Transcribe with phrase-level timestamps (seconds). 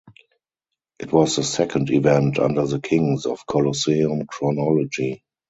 [0.97, 5.23] It was the second event under the Kings of Colosseum chronology.